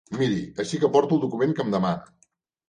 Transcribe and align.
Miri, 0.19 0.37
així 0.63 0.79
que 0.83 0.89
porto 0.95 1.17
el 1.17 1.21
document 1.27 1.55
que 1.61 1.67
em 1.67 1.71
demana. 1.77 2.11